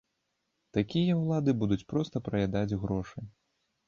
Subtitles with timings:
[0.77, 3.19] Такія ўлады будуць проста праядаць грошы.